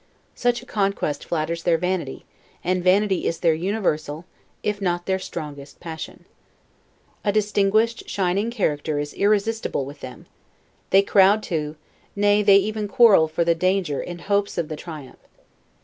Such 0.33 0.63
a 0.63 0.65
conquest 0.65 1.23
flatters 1.23 1.61
their 1.61 1.77
vanity, 1.77 2.25
and 2.63 2.83
vanity 2.83 3.27
is 3.27 3.37
their 3.41 3.53
universal, 3.53 4.25
if 4.63 4.81
not 4.81 5.05
their 5.05 5.19
strongest 5.19 5.79
passion. 5.79 6.25
A 7.23 7.31
distinguished 7.31 8.09
shining 8.09 8.49
character 8.49 8.97
is 8.97 9.13
irresistible 9.13 9.85
with 9.85 9.99
them; 9.99 10.25
they 10.89 11.03
crowd 11.03 11.43
to, 11.53 11.75
nay, 12.15 12.41
they 12.41 12.57
even 12.57 12.87
quarrel 12.87 13.27
for 13.27 13.45
the 13.45 13.53
danger 13.53 14.01
in 14.01 14.17
hopes 14.17 14.57
of 14.57 14.69
the 14.69 14.75
triumph. 14.75 15.19